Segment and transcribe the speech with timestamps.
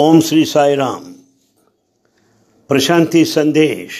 [0.00, 1.14] ఓం శ్రీ సాయిరామ్.
[2.70, 3.96] ప్రశాంతి సందేశ్.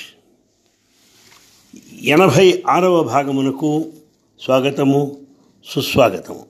[2.02, 3.92] ఎనభై ఆరవ భాగమునకు
[4.40, 5.26] స్వాగతము
[5.64, 6.46] సుస్వాగతము.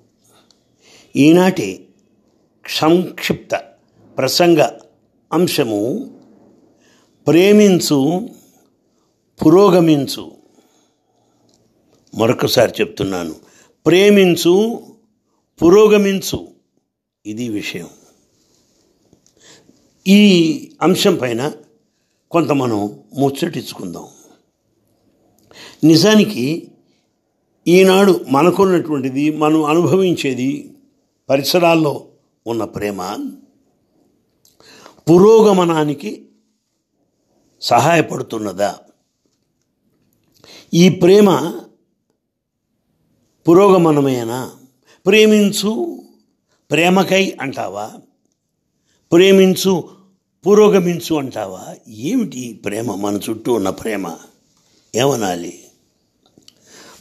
[1.17, 1.89] ఈనాటి
[2.69, 3.57] సంక్షిప్త
[4.19, 4.69] ప్రసంగ
[5.33, 6.11] అంశము
[7.27, 8.29] ప్రేమించు
[9.47, 10.33] పురోగమించు.
[12.15, 13.35] మరొకసారి చెప్తున్నాను
[13.87, 14.83] ప్రేమించు
[15.63, 16.49] పురోగమించు.
[17.27, 17.89] ఇది విషయం.
[20.07, 20.21] ఈ
[20.83, 21.53] అంశం పైన
[22.31, 24.09] కొంత మనం ముచ్చటించుకుందాం.
[25.85, 26.73] నిజానికి
[27.69, 30.75] ఈనాడు మనకున్నటువంటిది మనం అనుభవించేది
[31.31, 32.09] పరిసరాల్లో
[32.47, 33.03] ఉన్న ప్రేమ
[35.11, 36.29] పురోగమనానికి
[37.61, 38.79] సహాయపడుతున్నదా?
[40.75, 41.61] ఈ ప్రేమ
[43.49, 44.53] పురోగమనమేనా?
[45.07, 46.03] ప్రేమించు
[46.71, 47.93] ప్రేమకై అంటావా?
[49.13, 49.89] ప్రేమించు
[50.47, 51.77] పురోగమించు అంటావా?
[51.89, 52.95] ఏమిటి ప్రేమ?
[52.95, 54.19] మన చుట్టూ ఉన్న ప్రేమ.
[54.95, 55.65] ఏమనాలి?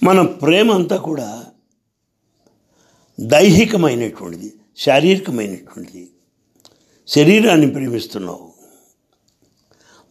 [0.04, 1.46] మన ప్రేమ అంతా కూడా
[3.20, 6.12] దైహికమైనటువంటిది శారీరకమైనటువంటిది.
[7.08, 8.54] శరీరాన్ని ప్రేమిస్తున్నావు.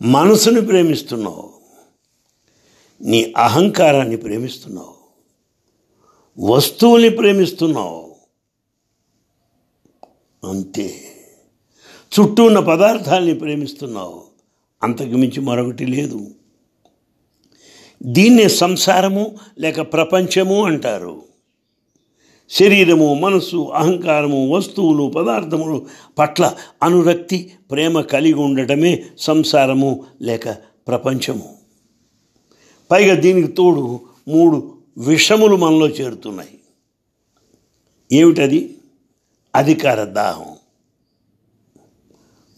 [0.02, 1.54] మనసుని ప్రేమిస్తున్నావు.
[3.02, 4.94] నీ అహంకారాన్ని ప్రేమిస్తున్నావు.
[6.38, 8.16] వస్తువుని ప్రేమిస్తున్నావు.
[10.48, 11.16] అంతే.
[12.10, 14.22] చుట్టూ ఉన్న పదార్థాల్ని ప్రేమిస్తున్నావు.
[14.82, 16.30] అంతకు మించి మరొకటి లేదు.
[18.02, 21.22] దీన్నే సంసారము లేక ప్రపంచము అంటారు.
[22.50, 25.86] శరీరము మనసు అహంకారము వస్తువులు పదార్థములు
[26.18, 30.48] పట్ల అనురక్తి ప్రేమ కలిగి ఉండటమే సంసారము లేక
[30.88, 31.56] ప్రపంచము.
[32.90, 36.60] పైగా దీనికి తోడు మూడు విషములు మనలో చేరుతున్నాయి.
[38.12, 38.78] ఏమిటది?
[39.54, 40.56] అధికార దాహం.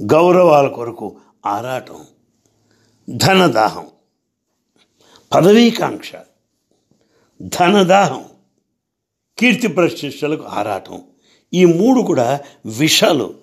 [0.04, 2.04] గౌరవాల కొరకు ఆరాటం
[3.10, 3.86] ధనదాహం
[5.34, 6.12] పదవీకాంక్ష
[7.42, 8.24] ధనదాహం
[9.38, 11.02] కీర్తి ప్రతిష్టలకు ఆరాటం.
[11.54, 13.34] ఈ మూడు కూడా విషాలు.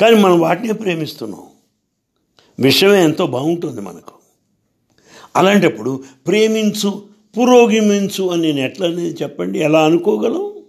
[0.00, 1.42] కానీ మనం వాటినే ప్రేమిస్తున్నాం.
[2.60, 4.12] విషమే ఎంతో బాగుంటుంది మనకు.
[5.36, 9.58] అలాంటప్పుడు ప్రేమించు పురోగమించు అని నేను ఎట్లా అనేది చెప్పండి?
[9.58, 10.62] ఎలా అనుకోగలం?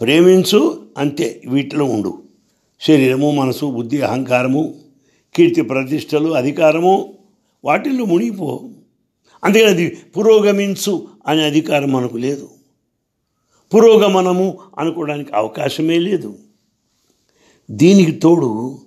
[0.00, 2.23] ప్రేమించు అంతే వీటిలో ఉండు.
[2.80, 4.80] శరీరము మనసు బుద్ధి అహంకారము
[5.34, 7.18] కీర్తి ప్రతిష్టలు అధికారము
[7.64, 8.70] వాటిల్లో మునిగిపో.
[9.44, 12.50] అందుకని అది పురోగమించు అనే అధికారం మనకు లేదు.
[13.74, 16.38] పురోగమనము అనుకోవడానికి అవకాశమే లేదు.
[17.70, 18.78] దీనికి తోడు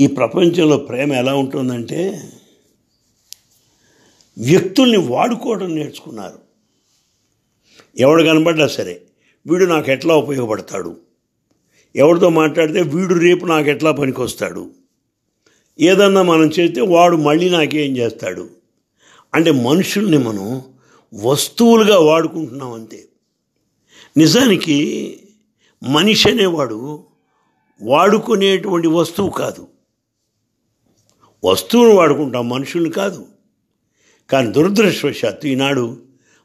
[0.00, 2.30] ఈ ప్రపంచంలో ప్రేమ ఎలా ఉంటుందంటే
[4.38, 6.38] వ్యక్తుల్ని వాడుకోవడం నేర్చుకున్నారు.
[7.98, 9.02] ఎవడు కనబడ్డా సరే
[9.46, 11.09] వీడు నాకు ఎట్లా ఉపయోగపడతాడు?
[11.96, 14.70] ఎవరితో మాట్లాడితే వీడు రేపు నాకు ఎట్లా పనికొస్తాడు?
[15.80, 18.50] ఏదన్నా మనం చేస్తే వాడు మళ్ళీ నాకేం చేస్తాడు?
[19.34, 20.62] అంటే మనుషుల్ని మనం
[21.14, 23.08] వస్తువులుగా వాడుకుంటున్నాం అంతే.
[24.16, 25.16] నిజానికి
[25.82, 27.04] మనిషి అనేవాడు
[27.82, 29.66] వాడుకునేటువంటి వస్తువు కాదు.
[31.44, 33.26] వస్తువును వాడుకుంటాం మనుషుల్ని కాదు.
[34.30, 36.02] కానీ దురదృష్టవశాత్తు ఈనాడు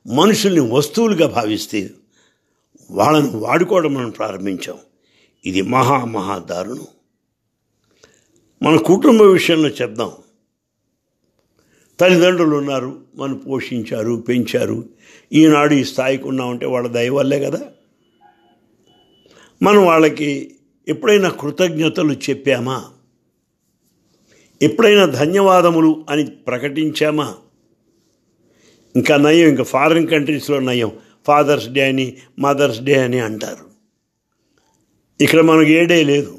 [0.08, 1.90] మనుషుల్ని వస్తువులుగా భావిస్తే
[2.92, 4.78] వాళ్ళను వాడుకోవడం మనం ప్రారంభించాం.
[5.46, 6.88] ఇది మహా మహా దారుణం.
[8.64, 10.12] మన కుటుంబ విషయంలో చెప్దాం.
[12.00, 14.90] తల్లిదండ్రులు ఉన్నారు మనం పోషించారు పెంచారు.
[15.34, 17.66] ఈనాడు ఈ స్థాయికి ఉన్నామంటే వాళ్ళ దయ వల్లే కదా.
[19.64, 20.56] మనం వాళ్ళకి
[20.88, 22.86] ఎప్పుడైనా కృతజ్ఞతలు చెప్పామా?
[24.62, 27.36] ఎప్పుడైనా ధన్యవాదములు అని ప్రకటించామా?
[28.96, 30.92] ఇంకా నయం ఇంకా ఫారిన్ కంట్రీస్లో నయం.
[31.28, 33.75] ఫాదర్స్ డే అని మదర్స్ డే అని అంటారు.
[35.22, 36.38] ఇక్కడ మనకు ఏడే లేదు.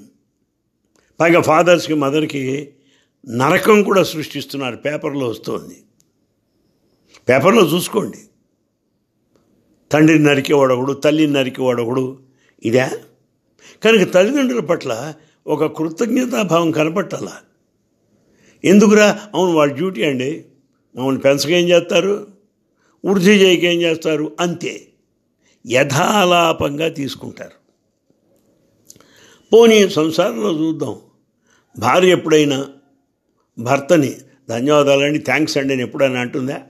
[1.20, 2.72] పైగా ఫాదర్స్కి మదర్కి
[3.28, 4.76] నరకం కూడా సృష్టిస్తున్నారు.
[4.76, 5.82] పేపర్లో వస్తుంది.
[7.28, 8.18] పేపర్లో చూసుకోండి.
[9.92, 12.18] తండ్రిని నరికేవాడొకడు తల్లిని నరికేవాడొకడు
[12.62, 12.86] ఇదే?
[13.84, 15.14] కనుక తల్లిదండ్రుల పట్ల
[15.46, 17.28] ఒక కృతజ్ఞతాభావం కనపట్టాల?
[18.64, 19.20] ఎందుకురా?
[19.34, 20.44] అవును వాళ్ళ డ్యూటీ అండి.
[20.96, 22.26] మమ్మల్ని పెంచకేం చేస్తారు?
[23.04, 24.36] వృద్ధి చేయకేం చేస్తారు?
[24.40, 24.88] అంతే.
[25.66, 27.65] యథాలాపంగా తీసుకుంటారు.
[29.52, 30.96] పోనీ సంసారంలో చూద్దాం.
[31.78, 32.68] భార్య ఎప్పుడైనా
[33.58, 34.16] భర్తని
[34.48, 36.62] ధన్యవాదాలండి థ్యాంక్స్ అండి అని ఎప్పుడైనా అంటుందా?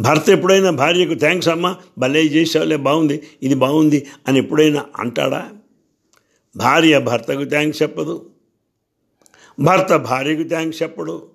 [0.00, 5.50] భర్త ఎప్పుడైనా భార్యకు థ్యాంక్స్ అమ్మా భలే చేసావులే బాగుంది ఇది బాగుంది అని ఎప్పుడైనా అంటాడా?
[6.56, 8.30] భార్య భర్తకు థ్యాంక్స్ చెప్పదు.
[9.60, 11.28] భర్త భార్యకు థ్యాంక్స్ చెప్పడు.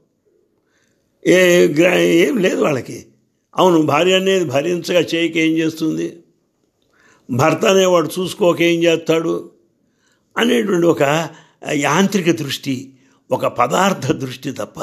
[1.27, 1.67] ఏ
[2.27, 3.05] ఏం లేదు వాళ్ళకి.
[3.55, 6.23] అవును భార్య అనేది భరించగా చేయక ఏం చేస్తుంది?
[7.31, 9.52] భర్త అనేవాడు చూసుకోక ఏం చేస్తాడు?
[10.37, 11.29] అనేటువంటి ఒక
[11.71, 12.93] యాంత్రిక దృష్టి
[13.31, 14.79] ఒక పదార్థ దృష్టి తప్ప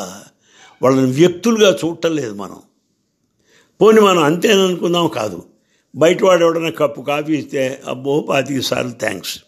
[0.82, 2.56] వాళ్ళని వ్యక్తులుగా చూడటం లేదు మనం.
[3.80, 5.46] పోనీ మనం అంతేననుకుందాం కాదు.
[5.94, 9.38] బయట వాడు ఎవడన్నా కప్పు కాఫీ ఇస్తే అబ్బో పాతికి సార్లు థ్యాంక్స్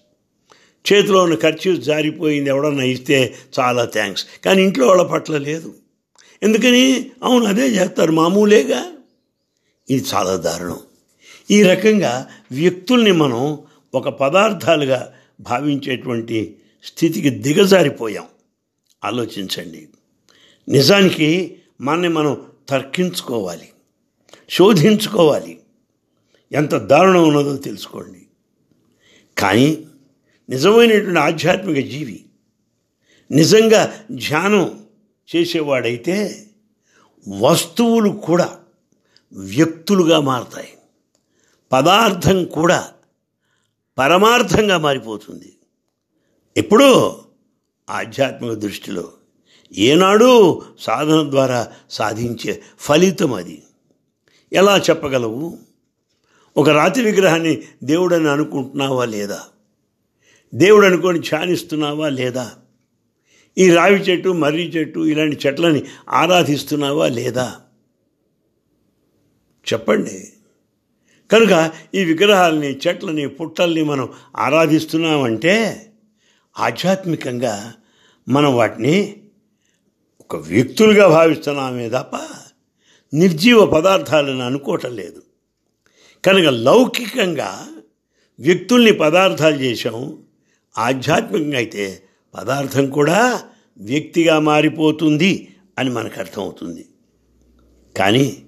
[0.92, 5.74] చేతిలో ఉన్న ఖర్చు జారిపోయింది ఎవడన్నా ఇస్తే చాలా థ్యాంక్స్ కానీ ఇంట్లో వాళ్ళ పట్ల లేదు.
[6.42, 7.10] ఎందుకని?
[7.22, 8.84] అవును అదే చేస్తారు మామూలేగా.
[9.90, 10.78] ఇది చాలా దారుణం.
[11.50, 13.58] ఈ రకంగా వ్యక్తుల్ని మనం
[13.94, 18.26] ఒక పదార్థాలుగా భావించేటువంటి స్థితికి దిగజారిపోయాం.
[19.04, 19.88] ఆలోచించండి.
[20.68, 23.68] నిజానికి మనని మనం తర్కించుకోవాలి
[24.50, 25.60] శోధించుకోవాలి.
[26.52, 28.26] ఎంత దారుణం ఉన్నదో తెలుసుకోండి.
[29.38, 29.86] కానీ
[30.50, 32.24] నిజమైనటువంటి ఆధ్యాత్మిక జీవి
[33.30, 34.84] నిజంగా ధ్యానం
[35.36, 36.46] చేసేవాడైతే
[37.28, 38.58] వస్తువులు కూడా
[39.32, 40.68] వ్యక్తులుగా మారతాయి.
[41.72, 42.92] పదార్థం కూడా
[43.98, 45.56] పరమార్థంగా మారిపోతుంది.
[46.56, 47.16] ఎప్పుడూ
[47.90, 49.12] ఆధ్యాత్మిక దృష్టిలో
[49.78, 53.62] ఏనాడు సాధన ద్వారా సాధించే ఫలితం అది.
[54.52, 55.58] ఎలా చెప్పగలవు?
[56.56, 59.44] ఒక రాతి విగ్రహాన్ని దేవుడని అనుకుంటున్నావా లేదా?
[60.54, 62.52] దేవుడు అనుకొని ధ్యానిస్తున్నావా లేదా?
[63.58, 67.60] ఈ రావి చెట్టు మర్రి చెట్టు ఇలాంటి చెట్లని ఆరాధిస్తున్నావా లేదా?
[69.72, 70.32] చెప్పండి.
[71.32, 75.54] కనుక ఈ విగ్రహాలని చెట్లని పుట్టల్ని మనం ఆరాధిస్తున్నామంటే
[76.58, 77.74] ఆధ్యాత్మికంగా
[78.28, 79.16] మనం వాటిని
[80.20, 82.16] ఒక వ్యక్తులుగా భావిస్తున్నామే తప్ప
[83.14, 85.22] నిర్జీవ పదార్థాలను అనుకోవటం లేదు.
[86.24, 87.68] కనుక లౌకికంగా
[88.40, 90.18] వ్యక్తుల్ని పదార్థాలు చేసాం
[90.78, 92.02] ఆధ్యాత్మికంగా అయితే
[92.34, 93.42] పదార్థం కూడా
[93.76, 95.48] వ్యక్తిగా మారిపోతుంది
[95.78, 96.84] అని మనకు అర్థమవుతుంది.
[97.96, 98.42] కానీ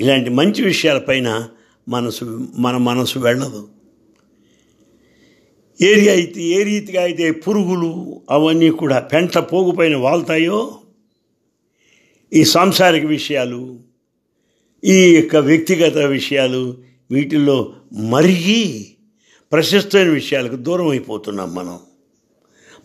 [0.00, 1.48] ఇలాంటి మంచి విషయాలపైన
[1.88, 3.68] మనసు మన మనసు వెళ్ళదు.
[5.80, 10.78] ఏరియా అయితే ఏ రీతిగా అయితే పురుగులు అవన్నీ కూడా పెంట పోగుపైన వాళ్తాయో
[12.32, 13.78] ఈ సాంసారిక విషయాలు
[14.84, 16.78] ఈ యొక్క వ్యక్తిగత విషయాలు
[17.10, 18.86] వీటిల్లో మరిగి
[19.52, 21.80] ప్రశస్తమైన విషయాలకు దూరం అయిపోతున్నాం మనం.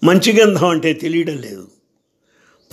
[0.04, 1.68] మంచి గంధం అంటే తెలియడం లేదు.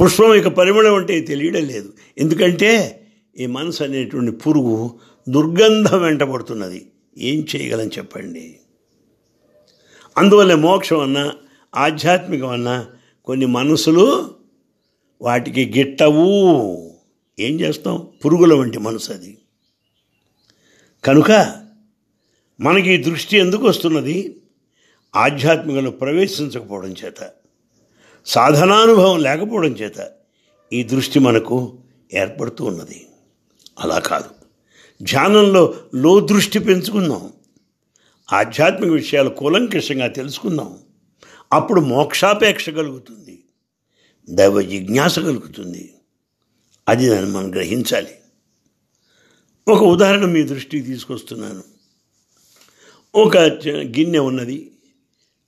[0.03, 1.93] పుష్పం యొక్క పరిమళం అంటే తెలియడం లేదు.
[2.19, 3.01] ఎందుకంటే
[3.39, 4.99] ఈ మనసు అనేటువంటి పురుగు
[5.29, 6.91] దుర్గంధం వెంటబడుతున్నది.
[7.19, 8.59] ఏం చేయగలని చెప్పండి.
[10.19, 11.33] అందువల్ల మోక్షం అన్నా
[11.77, 12.87] ఆధ్యాత్మికం అన్నా
[13.25, 14.35] కొన్ని మనసులు
[15.23, 16.91] వాటికి గిట్టవు.
[17.41, 18.09] ఏం చేస్తాం?
[18.25, 19.39] పురుగుల వంటి మనసు అది.
[21.05, 21.57] కనుక
[22.61, 24.41] మనకి దృష్టి ఎందుకు వస్తున్నది?
[25.17, 27.31] ఆధ్యాత్మికలో ప్రవేశించకపోవడం చేత
[28.27, 30.13] సాధనానుభవం లేకపోవడం చేత
[30.73, 31.79] ఈ దృష్టి మనకు
[32.15, 33.07] ఏర్పడుతూ ఉన్నది.
[33.81, 34.38] అలా కాదు.
[35.03, 37.33] ధ్యానంలో లో దృష్టి పెంచుకుందాం.
[38.33, 40.79] ఆధ్యాత్మిక విషయాలు కూలంకషంగా తెలుసుకుందాం.
[41.53, 43.45] అప్పుడు మోక్షాపేక్ష కలుగుతుంది.
[44.31, 45.95] దైవ జిజ్ఞాస కలుగుతుంది.
[46.89, 48.15] అది దాన్ని మనం గ్రహించాలి.
[49.69, 51.63] ఒక ఉదాహరణ మీ దృష్టికి తీసుకొస్తున్నాను.
[53.15, 53.37] ఒక
[53.69, 54.71] గిన్నె ఉన్నది.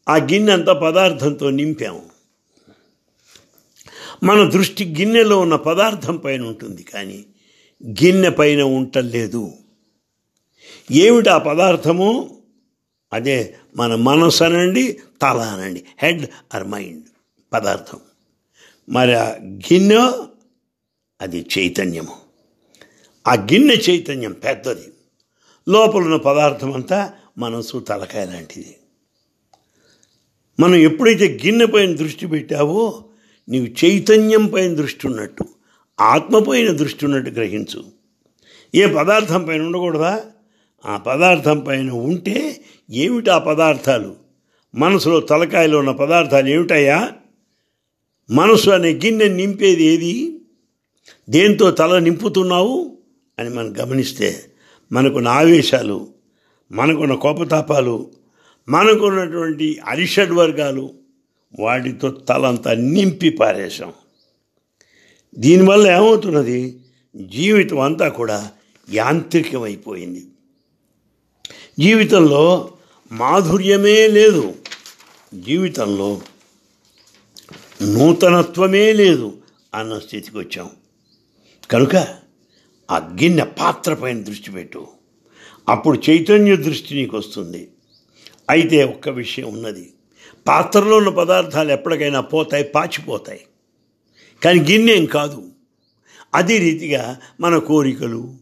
[0.08, 2.10] ఆ గిన్నె అంతా పదార్థంతో నింపాము
[4.22, 7.24] మన దృష్టి గిన్నెలో ఉన్న పదార్థం పైన ఉంటుంది కానీ
[7.86, 9.52] గిన్నె పైన ఉంటలేదు
[10.90, 12.38] ఏమిటి ఆ పదార్థము?
[13.12, 15.84] అదే మన మనసు అనండి తల అనండి.
[15.98, 17.04] హెడ్ ఆర్ మైండ్
[17.52, 18.00] పదార్థం.
[18.88, 20.12] మరి ఆ గిన్నె
[21.20, 22.16] అది చైతన్యము.
[23.28, 24.92] ఆ గిన్నె చైతన్యం పెద్దది.
[25.68, 28.76] లోపల ఉన్న పదార్థం అంతా మనసు తలకాయ లాంటిది.
[30.60, 33.04] మనం ఎప్పుడైతే గిన్నె పైన దృష్టి పెట్టావో
[33.48, 35.44] నీవు చైతన్యం పైన దృష్టి ఉన్నట్టు.
[36.00, 37.84] ఆత్మపోయిన దృష్టి ఉన్నట్టు గ్రహించు.
[38.74, 40.20] ఏ పదార్థం పైన ఉండకూడదా?
[40.86, 44.16] ఆ పదార్థం పైన ఉంటే ఏమిటి ఆ పదార్థాలు?
[44.74, 47.12] మనసులో తలకాయలో ఉన్న పదార్థాలు ఏమిటయ్యా?
[48.30, 50.40] మనసు అనే గిన్నె నింపేది ఏది?
[51.30, 52.98] దేంతో తల నింపుతున్నావు?
[53.38, 54.44] అని మనం గమనిస్తే
[54.92, 56.08] మనకున్న ఆవేశాలు
[56.72, 58.10] మనకున్న కోపతాపాలు
[58.68, 60.90] మనకున్నటువంటి అరిషడ్ వర్గాలు
[61.60, 63.92] వాటితో తలంతా నింపి పారేశాం.
[65.38, 66.80] దీనివల్ల ఏమవుతున్నది?
[67.16, 68.50] జీవితం అంతా కూడా
[68.90, 70.26] యాంత్రికమైపోయింది.
[71.78, 72.72] జీవితంలో
[73.12, 74.54] మాధుర్యమే లేదు.
[75.34, 76.20] జీవితంలో
[77.82, 79.36] నూతనత్వమే లేదు
[79.74, 80.70] అన్న స్థితికి వచ్చాం.
[81.70, 81.96] కనుక
[82.90, 84.86] ఆ గిన్నె పాత్ర పైన దృష్టి పెట్టు.
[85.68, 87.68] అప్పుడు చైతన్య దృష్టి నీకు వస్తుంది.
[88.50, 89.92] అయితే ఒక్క విషయం ఉన్నది.
[90.48, 93.40] పాత్రలో ఉన్న పదార్థాలు ఎప్పటికైనా పోతాయి పాచిపోతాయి.
[94.44, 95.50] కానీ గిన్నెం కాదు.
[96.34, 98.34] అదే రీతిగా మన కోరికలు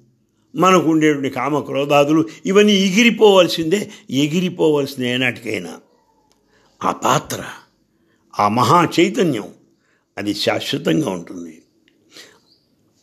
[0.57, 5.81] మనకు ఉండేటువంటి కామక్రోధాదులు ఇవన్నీ ఎగిరిపోవాల్సిందే ఎగిరిపోవాల్సిందే ఏనాటికైనా.
[6.85, 7.45] ఆ పాత్ర
[8.40, 9.55] ఆ మహా చైతన్యం
[10.19, 11.62] అది శాశ్వతంగా ఉంటుంది.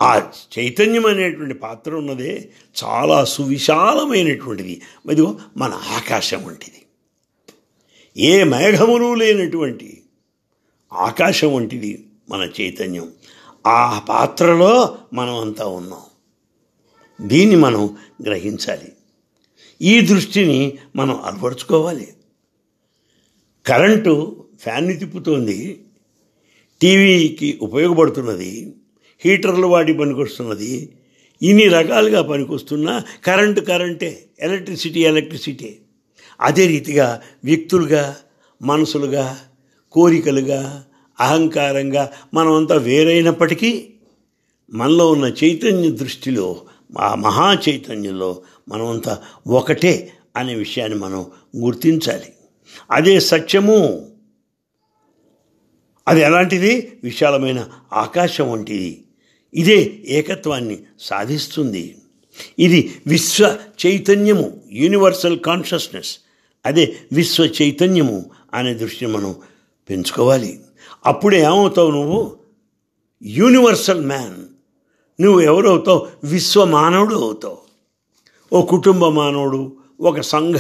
[0.02, 2.50] ఆ చైతన్యం అనేటువంటి పాత్ర ఉన్నదే
[2.84, 4.82] చాలా సువిశాలమైనటువంటిది.
[5.12, 6.82] ఇదిగో మన ఆకాశం వంటిది.
[8.18, 10.02] ఏ మేఘములు లేనటువంటి
[10.94, 12.05] ఆకాశం వంటిది.
[12.29, 13.12] మన చైతన్యం.
[13.67, 16.00] ఆ పాత్రలో మనం అంతా ఉన్నాం.
[17.27, 18.94] దీన్ని మనం గ్రహించాలి.
[19.82, 22.13] ఈ దృష్టిని మనం అలవరుచుకోవాలి.
[23.65, 25.82] కరెంటు ఫ్యాన్ని తిప్పుతోంది.
[26.82, 28.74] టీవీకి ఉపయోగపడుతున్నది.
[29.25, 30.94] హీటర్లు వాడి పనికొస్తున్నది.
[31.41, 35.77] ఇన్ని రకాలుగా పనికొస్తున్నా కరెంటు కరెంటే ఎలక్ట్రిసిటీ ఎలక్ట్రిసిటీ.
[36.41, 38.17] అదే రీతిగా వ్యక్తులుగా
[38.62, 39.39] మనసులుగా
[39.91, 40.86] కోరికలుగా
[41.19, 43.89] అహంకారంగా మనమంతా వేరైనప్పటికీ
[44.74, 46.62] మనలో ఉన్న చైతన్య దృష్టిలో
[47.00, 51.25] ఆ మహా చైతన్యంలో మనమంతా ఒకటే అనే విషయాన్ని మనం
[51.57, 52.34] గుర్తించాలి.
[52.91, 54.10] అదే సత్యము.
[56.07, 56.91] అది ఎలాంటిది?
[57.03, 59.03] విశాలమైన ఆకాశం వంటిది.
[59.53, 61.98] ఇదే ఏకత్వాన్ని సాధిస్తుంది.
[62.60, 66.17] ఇది విశ్వ చైతన్యము యూనివర్సల్ కాన్షియస్నెస్
[66.65, 69.36] అదే విశ్వ చైతన్యము అనే దృష్టిని మనం
[69.89, 70.60] పెంచుకోవాలి.
[71.06, 72.38] అప్పుడే ఏమవుతావు నువ్వు?
[73.24, 74.46] యూనివర్సల్ మ్యాన్
[75.24, 76.08] నువ్వు ఎవరవుతావు?
[76.24, 77.58] విశ్వ మానవుడు అవుతావు.
[78.54, 80.56] ఓ కుటుంబ మానవుడు ఒక సంఘ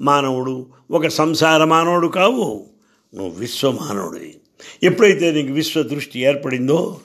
[0.00, 2.66] మానవుడు ఒక సంసార మానవుడు కావు.
[3.14, 4.34] నువ్వు విశ్వ మానవుడివి
[4.82, 7.00] ఎప్పుడైతే నీకు విశ్వ దృష్టి ఏర్పడిందో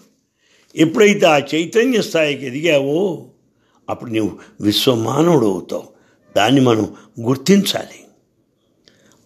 [0.75, 3.25] ఎప్పుడైతే ఆ చైతన్య స్థాయికి ఎదిగావో
[3.89, 5.87] అప్పుడు నువ్వు విశ్వ మానవుడు అవుతావు.
[6.37, 8.03] దాన్ని మనం గుర్తించాలి.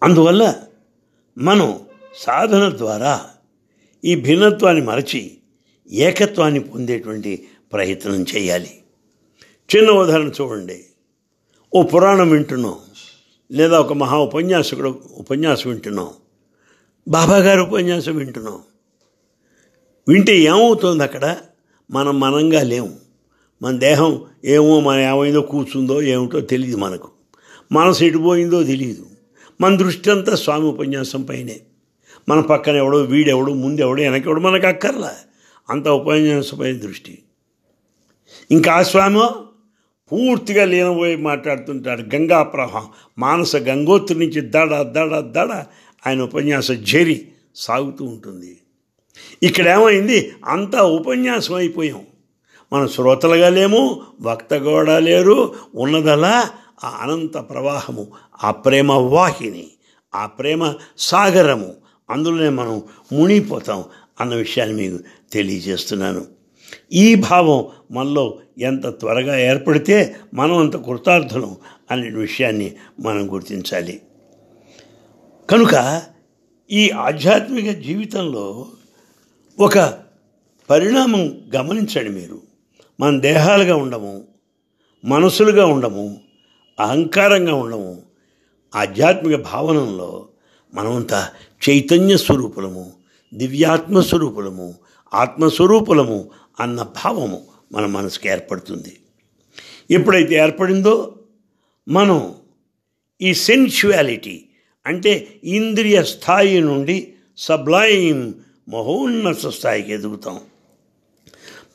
[0.02, 0.54] అందువల్ల
[1.38, 1.80] మనం
[2.16, 3.30] సాధన ద్వారా
[4.04, 5.38] ఈ భిన్నత్వాన్ని మరచి
[5.90, 8.70] ఏకత్వాన్ని పొందేటువంటి ప్రయత్నం చేయాలి.
[9.76, 10.84] చిన్న ఉదాహరణ చూడండి.
[11.74, 12.74] ఓ పురాణం వింటున్నాం.
[13.52, 16.08] లేదా ఒక మహా ఉపన్యాసకుడు ఉపన్యాసం వింటున్నాం.
[17.08, 18.58] బాబాగారు ఉపన్యాసం వింటున్నాం.
[20.08, 21.36] వింటే ఏమవుతుంది అక్కడ?
[21.90, 22.96] మనం మనంగా లేము.
[23.62, 27.08] మన దేహం ఏమో మన ఏమైందో కూర్చుందో ఏమిటో తెలియదు మనకు.
[27.72, 29.06] మనసు ఎటుపోయిందో తెలియదు
[29.60, 31.60] మన దృష్టి అంతా స్వామి ఉపన్యాసం పైనే.
[32.28, 35.16] మన పక్కన ఎవడో వీడెవడో ముందెవడో వెనకెవడో మనకు అక్కర్లా.
[35.70, 37.18] అంత ఉపన్యాసపై దృష్టి.
[38.50, 39.20] ఇంకా ఆ స్వామి
[40.12, 45.64] పూర్తిగా లీనపోయి మాట్లాడుతుంటాడు గంగా ప్రవాహం మానస గంగోత్రి నుంచి దడ దడ దడ
[46.06, 48.58] ఆయన ఉపన్యాసం జరి సాగుతూ ఉంటుంది.
[49.42, 52.06] ఇక్కడ ఏమైంది అంతా ఉపన్యాసం అయిపోయాం.
[52.72, 56.50] మన శ్రోతలుగా లేము వక్త కూడా లేరు ఉన్నదలా
[56.84, 58.08] ఆ అనంత ప్రవాహము
[58.44, 59.66] ఆ ప్రేమ వాహిని
[60.14, 61.74] ఆ ప్రేమ సాగరము
[62.10, 63.84] అందులోనే మనం మునిగిపోతాం
[64.20, 66.24] అన్న విషయాన్ని మీకు తెలియజేస్తున్నాను.
[66.92, 71.56] ఈ భావం మనలో ఎంత త్వరగా ఏర్పడితే మనం అంత కృతార్థులం
[71.90, 74.02] అనే విషయాన్ని మనం గుర్తించాలి.
[75.50, 76.02] కనుక
[76.70, 78.66] ఈ ఆధ్యాత్మిక జీవితంలో
[79.60, 79.98] ఒక
[80.70, 82.40] పరిణామం గమనించండి మీరు.
[83.00, 84.24] మన దేహాలుగా ఉండము
[85.04, 86.20] మనసులుగా ఉండము
[86.80, 88.02] అహంకారంగా ఉండము
[88.74, 90.28] ఆధ్యాత్మిక భావనలో
[90.74, 91.28] మనమంతా
[91.68, 92.92] చైతన్య స్వరూపులము
[93.34, 94.74] దివ్యాత్మ స్వరూపులము
[95.14, 99.00] ఆత్మస్వరూపులము అన్న భావము మన మనసుకు ఏర్పడుతుంది.
[99.90, 101.18] ఎప్పుడైతే ఏర్పడిందో
[101.88, 102.34] మనం
[103.20, 104.44] ఈ సెన్షువాలిటీ
[104.86, 108.32] అంటే ఇంద్రియ స్థాయి నుండి సబ్లైమ్
[108.68, 110.40] మహోన్నత స్థాయికి ఎదుగుతాం.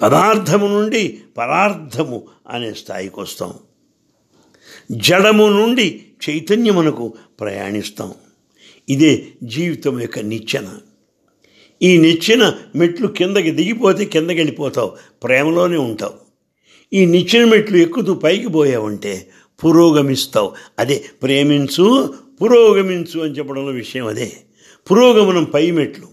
[0.02, 3.54] పదార్థము నుండి పరార్థము అనే స్థాయికి వస్తాం.
[4.92, 8.14] జడము నుండి చైతన్యమునకు ప్రయాణిస్తాం.
[8.90, 10.80] ఇదే జీవితం యొక్క నిచ్చెన.
[11.82, 16.14] ఈ నిచ్చెన మెట్లు కిందకి దిగిపోతే కిందకి వెళ్ళిపోతావు ప్రేమలోనే ఉంటావు.
[16.94, 19.30] ఈ నిచ్చెన మెట్లు ఎక్కుతూ పైకి పోయావంటే
[19.66, 20.56] పురోగమిస్తావు.
[20.80, 24.34] అదే ప్రేమించు పురోగమించు అని చెప్పడంలో విషయం అదే.
[24.92, 26.08] పురోగమనం పై మెట్లు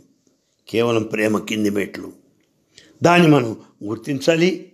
[0.69, 2.13] కేవలం ప్రేమ కింది మెట్లు.
[3.03, 4.73] దాన్ని మనం గుర్తించాలి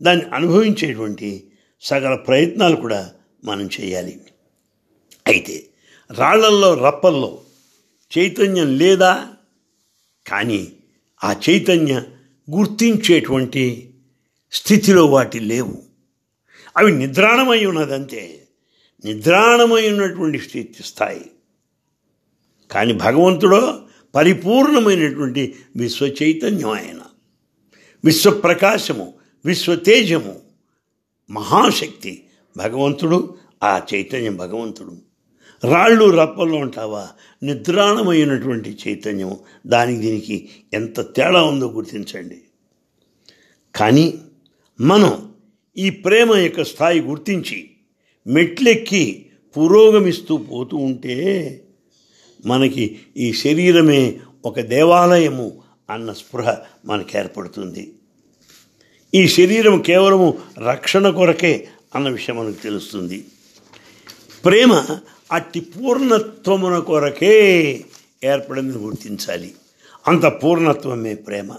[0.00, 1.42] దాన్ని అనుభవించేటువంటి
[1.80, 3.10] సకల ప్రయత్నాలు కూడా
[3.44, 4.20] మనం చేయాలి.
[5.26, 5.62] అయితే
[6.10, 7.40] రాళ్ళల్లో రప్పల్లో.
[8.18, 9.28] చైతన్యం లేదా?
[10.26, 10.72] కానీ
[11.24, 12.02] ఆ చైతన్య
[12.50, 13.94] గుర్తించేటువంటి
[14.52, 15.82] స్థితిలో వాటి లేవు.
[16.76, 18.48] అవి నిద్రాణమై ఉన్నదంతే.
[19.04, 21.30] నిద్రాణమై ఉన్నటువంటి స్థితి స్థాయి.
[22.70, 23.82] కానీ భగవంతుడో
[24.14, 27.00] పరిపూర్ణమైనటువంటి విశ్వ చైతన్యం ఆయన.
[28.04, 30.40] విశ్వప్రకాశము విశ్వతేజము
[31.30, 35.07] మహాశక్తి భగవంతుడు ఆ చైతన్యం భగవంతుడు.
[35.64, 37.08] రాళ్ళు రప్పల్లో ఉంటావా
[37.42, 39.36] నిద్రాణమైనటువంటి చైతన్యం.
[39.66, 42.38] దానికి దీనికి ఎంత తేడా ఉందో గుర్తించండి.
[43.76, 44.18] కానీ
[44.80, 45.32] మనం
[45.78, 47.70] ఈ ప్రేమ యొక్క స్థాయి గుర్తించి
[48.26, 51.64] మెట్లెక్కి పురోగమిస్తూ పోతూ ఉంటే
[52.46, 57.92] మనకి ఈ శరీరమే ఒక దేవాలయము అన్న స్పృహ మనకు ఏర్పడుతుంది.
[59.14, 63.24] ఈ శరీరం కేవలము రక్షణ కొరకే అన్న విషయం మనకు తెలుస్తుంది.
[64.44, 64.98] ప్రేమ
[65.32, 67.84] అట్టి పూర్ణత్వమున కొరకే
[68.24, 69.54] ఏర్పడిందని గుర్తించాలి.
[70.08, 71.54] అంత పూర్ణత్వమే ప్రేమ.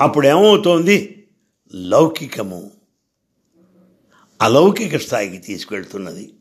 [0.00, 1.24] అప్పుడు ఏమవుతోంది
[1.74, 2.70] లౌకికము.
[4.42, 6.32] అలౌకిక స్థాయికి తీసుకెళ్తున్నది.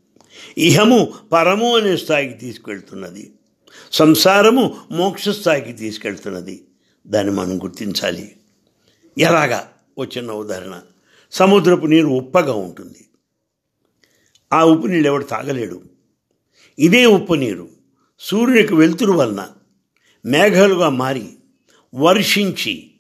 [0.58, 3.34] ఇహము పరము అనే స్థాయికి తీసుకెళ్తున్నది.
[3.92, 6.66] సంసారము మోక్ష స్థాయికి తీసుకెళ్తున్నది.
[7.08, 8.36] దాన్ని మనం గుర్తించాలి.
[9.18, 9.72] ఎలాగా?
[10.00, 10.82] వచ్చిన ఉదాహరణ.
[11.32, 13.06] సముద్రపు నీరు ఉప్పగా ఉంటుంది.
[14.54, 15.91] ఆ ఉప్పు నీళ్ళు ఎవడు తాగలేడు.
[16.82, 17.70] ఇదే ఉప్పు నీరు.
[18.20, 19.48] సూర్యునికి వెలుతురు వలన
[20.26, 21.24] మేఘాలుగా మారి
[21.96, 22.92] వర్షించి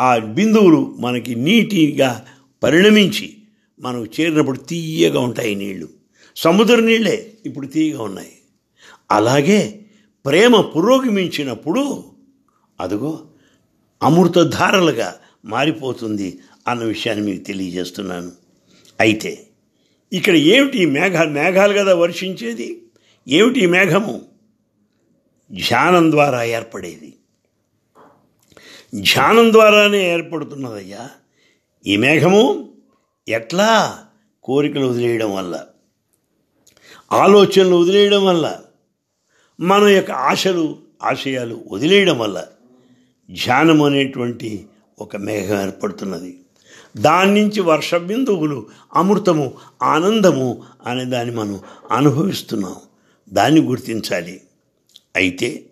[0.00, 2.26] ఆ బిందువులు మనకి నీటిగా
[2.62, 3.36] పరిణమించి
[3.80, 5.88] మనకు చేరినప్పుడు తీయగా ఉంటాయి నీళ్ళు.
[6.36, 8.32] సముద్ర నీళ్ళే ఇప్పుడు తీయగా ఉన్నాయి.
[9.10, 9.86] అలాగే
[10.26, 12.04] ప్రేమ పురోగమించినప్పుడు
[12.80, 13.26] అదిగో
[14.02, 18.32] అమృతధారలుగా మారిపోతుంది అన్న విషయాన్ని మీకు తెలియజేస్తున్నాను.
[19.00, 19.46] అయితే
[20.12, 21.30] ఇక్కడ ఏమిటి మేఘాలు?
[21.30, 22.82] మేఘాలు కదా వర్షించేది?
[23.30, 24.22] ఏమిటి మేఘము?
[25.52, 27.14] ధ్యానం ద్వారా ఏర్పడేది.
[29.00, 31.10] ధ్యానం ద్వారానే ఏర్పడుతున్నదయ్యా.
[31.86, 32.68] ఈ మేఘము
[33.28, 33.98] ఎట్లా
[34.44, 35.66] కోరికలు వదిలేయడం వల్ల
[37.12, 38.58] ఆలోచనలు వదిలేయడం వల్ల
[39.60, 42.46] మన యొక్క ఆశలు ఆశయాలు వదిలేయడం వల్ల
[43.30, 44.66] ధ్యానం అనేటువంటి
[44.98, 46.40] ఒక మేఘం ఏర్పడుతున్నది.
[46.96, 51.60] దాని నుంచి వర్ష బిందువులు అమృతము ఆనందము అనే దాన్ని మనం
[51.90, 52.76] అనుభవిస్తున్నాం.
[53.32, 54.40] దాన్ని గుర్తించాలి.
[55.16, 55.62] అయితే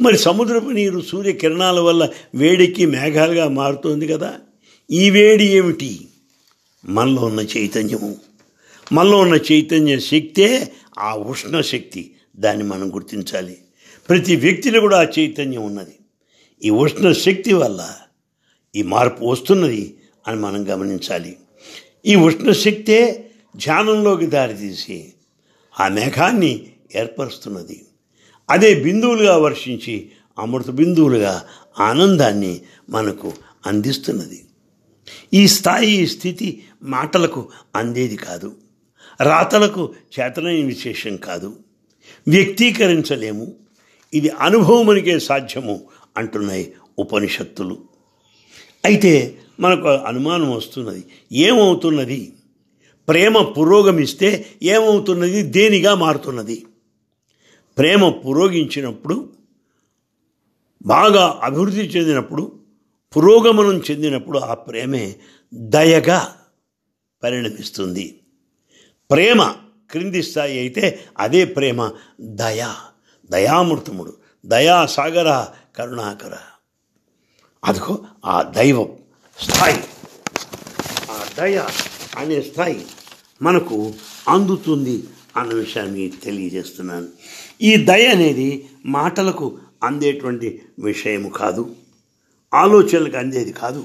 [0.00, 4.34] మరి సముద్రపు నీరు సూర్యకిరణాల వల్ల వేడెక్కి మేఘాలుగా మారుతోంది కదా.
[4.90, 6.08] ఈ వేడి ఏమిటి?
[6.84, 8.16] మనలో ఉన్న చైతన్యము.
[8.92, 12.14] మనలో ఉన్న చైతన్య శక్తే ఆ ఉష్ణ శక్తి.
[12.36, 13.58] దాన్ని మనం గుర్తించాలి.
[14.08, 15.94] ప్రతి వ్యక్తిలో కూడా ఆ చైతన్యం ఉన్నది.
[16.64, 17.94] ఈ ఉష్ణ శక్తి వల్ల
[18.76, 19.94] ఈ మార్పు వస్తున్నది
[20.28, 21.36] అని మనం గమనించాలి.
[22.06, 25.11] ఈ ఉష్ణశక్తే ధ్యానంలోకి దారితీసి
[25.82, 27.86] ఆ మేఘాన్ని ఏర్పరుస్తున్నది.
[28.50, 31.44] అదే బిందువులుగా వర్షించి అమృత బిందువులుగా
[31.80, 33.32] ఆనందాన్ని మనకు
[33.66, 34.44] అందిస్తున్నది.
[35.34, 38.56] ఈ స్థాయి స్థితి మాటలకు అందేది కాదు.
[39.22, 41.56] రాతలకు చేతనైన విశేషం కాదు.
[42.28, 43.54] వ్యక్తీకరించలేము.
[44.14, 45.80] ఇది అనుభవమునికే సాధ్యము
[46.16, 47.78] అంటున్నాయి ఉపనిషత్తులు.
[48.84, 51.04] అయితే మనకు అనుమానం వస్తున్నది.
[51.32, 52.32] ఏమవుతున్నది?
[53.08, 55.42] ప్రేమ పురోగమిస్తే ఏమవుతున్నది?
[55.42, 56.66] దేనిగా మారుతున్నది?
[57.78, 59.32] ప్రేమ పురోగించినప్పుడు
[60.86, 62.58] బాగా అభివృద్ధి చెందినప్పుడు
[63.16, 65.16] పురోగమనం చెందినప్పుడు ఆ ప్రేమే
[65.54, 66.36] దయగా
[67.22, 68.20] పరిణమిస్తుంది.
[69.10, 69.54] ప్రేమ
[69.90, 72.76] క్రింది స్థాయి అయితే అదే ప్రేమ దయా
[73.30, 76.38] దయామృతముడు దయా సాగర కరుణాకర.
[77.64, 78.98] అదిగో ఆ దైవం
[79.38, 79.84] స్థాయి.
[81.10, 81.66] ఆ దయ
[82.18, 82.86] అనే స్థాయి
[83.42, 83.94] మనకు
[84.28, 85.04] అందుతుంది
[85.36, 87.08] అన్న విషయాన్ని తెలియజేస్తున్నాను.
[87.62, 91.74] ఈ దయ అనేది మాటలకు అందేటువంటి విషయము కాదు
[92.54, 93.84] ఆలోచనలకు అందేది కాదు.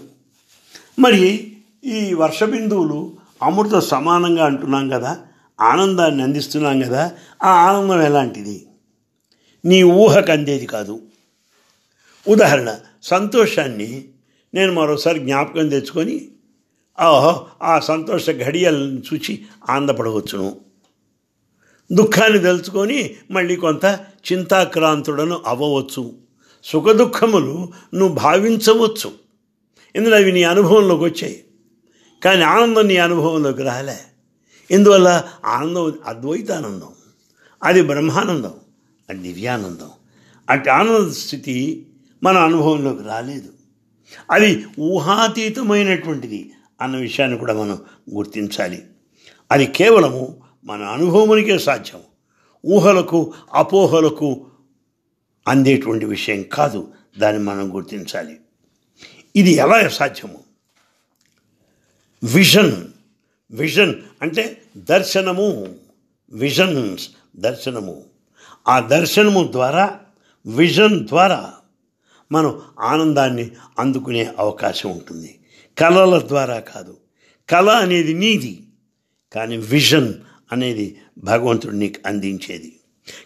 [0.99, 1.53] మరి
[1.85, 5.17] ఈ వర్ష బిందువులు అమృత సమానంగా అంటున్నాం కదా
[5.61, 7.11] ఆనందాన్ని అందిస్తున్నాం కదా
[7.43, 8.67] ఆ ఆనందం ఎలాంటిది?
[9.65, 11.01] నీ ఊహకు అందేది కాదు.
[12.27, 14.05] ఉదాహరణ సంతోషాన్ని
[14.53, 16.27] నేను మరోసారి జ్ఞాపకం తెచ్చుకొని
[17.05, 20.55] ఓహో ఆ సంతోష ఘడియలను చూచి ఆనందపడవచ్చును.
[21.91, 23.85] దుఃఖాన్ని తెలుసుకొని మళ్ళీ కొంత
[24.33, 26.13] చింతాక్రాంతుడను అవ్వవచ్చు.
[26.63, 29.11] సుఖదుఖములు నువ్వు భావించవచ్చు.
[29.95, 31.43] ఇందులో అవి నీ అనుభవంలోకి వచ్చాయి.
[32.23, 33.97] కానీ ఆనందం నీ అనుభవంలోకి రాలే.
[34.71, 36.89] ఇందువల్ల ఆనందం అద్వైతానందం
[37.63, 38.53] అది బ్రహ్మానందం
[39.09, 39.89] అది దివ్యానందం.
[40.49, 41.87] అటు ఆనంద స్థితి
[42.23, 43.49] మన అనుభవంలోకి రాలేదు.
[44.31, 46.51] అది ఊహాతీతమైనటువంటిది.
[46.81, 47.81] అన్న విషయాన్ని కూడా మనం
[48.15, 48.83] గుర్తించాలి.
[49.51, 52.01] అది కేవలము మన అనుభవమునికే సాధ్యం
[52.65, 54.45] ఊహలకు అపోహలకు
[55.47, 58.37] అందేటువంటి విషయం కాదు దాన్ని మనం గుర్తించాలి.
[59.35, 60.39] ఇది ఎలా సాధ్యము?
[62.23, 62.87] విజన్
[63.51, 65.75] విజన్ అంటే దర్శనము
[66.31, 68.03] విజన్స్ దర్శనము.
[68.67, 69.99] ఆ దర్శనము ద్వారా
[70.45, 71.53] విజన్ ద్వారా
[72.31, 75.39] మనం ఆనందాన్ని అందుకునే అవకాశం ఉంటుంది.
[75.77, 76.97] కళల ద్వారా కాదు.
[77.49, 78.59] కళ అనేది నీది.
[79.35, 80.13] కానీ విజన్
[80.51, 82.79] అనేది భగవంతుడు నీకు అందించేది.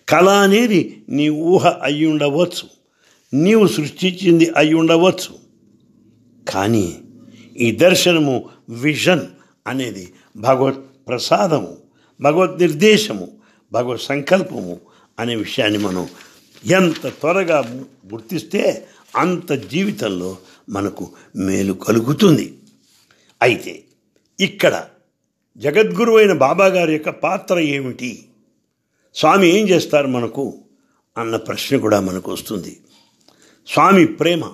[0.09, 2.67] కళ అనేది నీ ఊహ అయి ఉండవచ్చు.
[3.33, 5.41] నీవు సృష్టించింది అయి ఉండవచ్చు.
[6.49, 6.97] కానీ
[7.57, 9.21] ఈ దర్శనము విజన్
[9.67, 11.77] అనేది భగవత్ ప్రసాదము
[12.21, 13.27] భగవత్ నిర్దేశము
[13.71, 14.79] భగవత్ సంకల్పము
[15.19, 16.07] అనే విషయాన్ని మనం
[16.65, 20.37] ఎంత త్వరగా గుర్తిస్తే అంత జీవితంలో
[20.71, 22.57] మనకు మేలు కలుగుతుంది.
[23.41, 23.83] అయితే
[24.39, 24.87] ఇక్కడ
[25.57, 28.25] జగద్గురు అయిన బాబాగారి యొక్క పాత్ర ఏమిటి?
[29.15, 30.63] స్వామి ఏం చేస్తారు మనకు?
[31.17, 32.79] అన్న ప్రశ్న కూడా మనకు వస్తుంది.
[33.67, 34.53] స్వామి ప్రేమ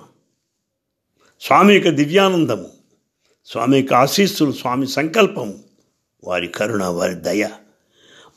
[1.42, 2.70] స్వామి యొక్క దివ్యానందము
[3.46, 5.60] స్వామి యొక్క ఆశీస్సులు స్వామి సంకల్పము
[6.24, 7.50] వారి కరుణ వారి దయ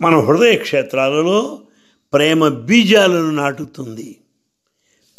[0.01, 1.62] మన హృదయ క్షేత్రాలలో
[2.12, 4.19] ప్రేమ బీజాలను నాటుతుంది.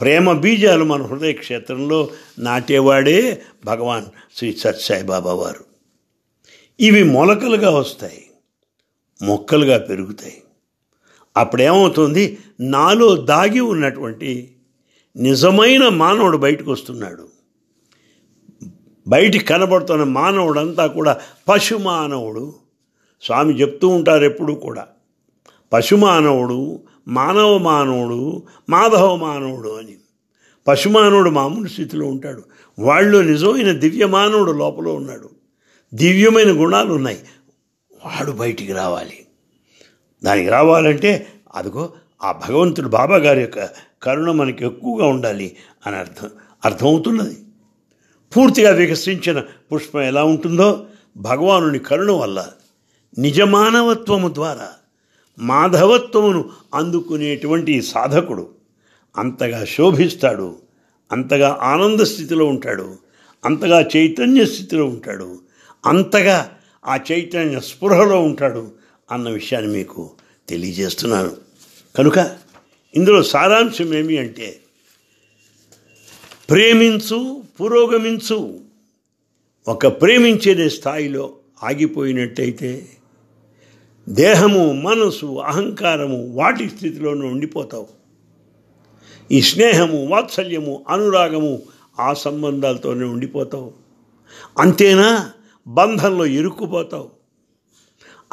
[0.01, 2.09] ప్రేమ బీజాలు మన హృదయ క్షేత్రంలో
[2.39, 4.05] నాటేవాడే భగవాన్
[4.37, 5.65] శ్రీ సత్సాయిబాబా వారు.
[6.79, 8.25] ఇవి మొలకలుగా వస్తాయి
[9.21, 10.43] మొక్కలుగా పెరుగుతాయి.
[11.37, 12.37] అప్పుడేమవుతుంది?
[12.59, 14.55] నాలో దాగి ఉన్నటువంటి
[15.15, 17.27] నిజమైన మానవుడు బయటకు వస్తున్నాడు
[19.07, 22.53] బయటికి కనబడుతున్న మానవుడంతా కూడా పశు మానవుడు.
[23.21, 24.87] స్వామి చెప్తూ ఉంటారు ఎప్పుడూ కూడా.
[25.73, 29.95] పశు మానవుడు మానవ మానవుడు మాధవ మానవుడు అని.
[30.67, 32.43] పశుమానవుడు మామూలు స్థితిలో ఉంటాడు.
[32.79, 35.29] వాళ్ళు నిజమైన దివ్య మానవుడు లోపల ఉన్నాడు.
[35.93, 37.19] దివ్యమైన గుణాలు ఉన్నాయి.
[38.05, 39.25] వాడు బయటికి రావాలి.
[40.23, 43.69] దానికి రావాలంటే అదిగో ఆ భగవంతుడు బాబా గారి యొక్క
[44.03, 45.55] కరుణ మనకి ఎక్కువగా ఉండాలి
[45.87, 46.29] అని అర్థం
[46.65, 47.37] అర్థమవుతున్నది.
[48.37, 50.85] పూర్తిగా వికసించిన పుష్పం ఎలా ఉంటుందో
[51.17, 52.47] భగవానుని కరుణ వల్ల
[53.19, 54.69] నిజమానవత్వము ద్వారా
[55.39, 58.49] మాధవత్వమును అందుకునేటువంటి సాధకుడు.
[59.17, 60.55] అంతగా శోభిస్తాడు.
[61.11, 62.97] అంతగా ఆనంద స్థితిలో ఉంటాడు.
[63.45, 65.39] అంతగా చైతన్య స్థితిలో ఉంటాడు.
[65.85, 68.71] అంతగా ఆ చైతన్య స్పృహలో ఉంటాడు
[69.11, 70.11] అన్న విషయాన్ని మీకు
[70.49, 71.31] తెలియజేస్తున్నాను.
[71.95, 72.17] కనుక
[72.95, 74.59] ఇందులో సారాంశం ఏమి అంటే
[76.49, 78.59] ప్రేమించు పురోగమించు.
[79.67, 82.87] ఒక ప్రేమించే స్థాయిలో ఆగిపోయినట్టయితే
[84.09, 87.87] దేహము మనసు అహంకారము వాటి స్థితిలోనూ ఉండిపోతావు.
[89.31, 91.61] ఈ స్నేహము వాత్సల్యము అనురాగము
[91.99, 93.73] ఆ సంబంధాలతోనే ఉండిపోతావు.
[94.59, 95.31] అంతేనా?
[95.67, 97.09] బంధంలో ఇరుక్కుపోతావు.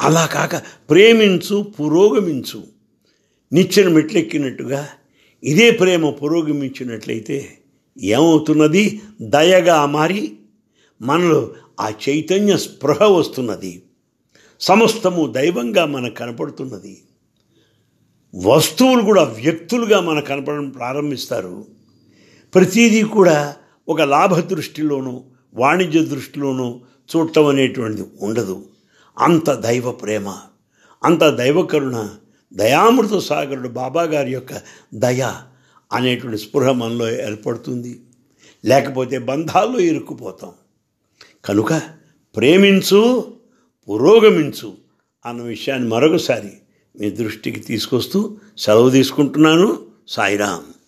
[0.01, 0.55] అలా కాక
[0.89, 2.63] ప్రేమించు పురోగమించు.
[3.53, 4.87] నిచ్చెన మెట్లెక్కినట్టుగా
[5.43, 7.57] ఇదే ప్రేమ పురోగమించినట్లయితే
[7.99, 9.01] ఏమవుతున్నది?
[9.21, 10.33] దయగా మారి
[11.01, 13.83] మనలో ఆ చైతన్య స్పృహ వస్తున్నది.
[14.59, 17.01] సమస్తము దైవంగా మనకు కనపడుతున్నది.
[18.35, 21.65] వస్తువులు కూడా వ్యక్తులుగా మనకు కనపడడం ప్రారంభిస్తారు.
[22.55, 23.55] ప్రతిదీ కూడా
[23.89, 26.81] ఒక లాభ దృష్టిలోనూ వాణిజ్య దృష్టిలోనూ
[27.15, 28.65] చూడటం అనేటువంటిది ఉండదు.
[29.19, 30.37] అంత దైవ ప్రేమ
[31.03, 32.09] అంత దైవ కరుణ
[32.53, 34.61] దయామృత సాగరుడు బాబాగారి యొక్క
[34.93, 35.31] దయ
[35.93, 38.01] అనేటువంటి స్పృహ మనలో ఏర్పడుతుంది.
[38.65, 40.51] లేకపోతే బంధాల్లో ఇరుక్కుపోతాం.
[41.45, 41.73] కనుక
[42.37, 43.33] ప్రేమించు
[43.87, 44.73] పురోగమించు
[45.25, 46.49] అన్న విషయాన్ని మరొకసారి
[46.99, 49.85] మీ దృష్టికి తీసుకొస్తూ సెలవు తీసుకుంటున్నాను.
[50.07, 50.78] సాయిరామ్.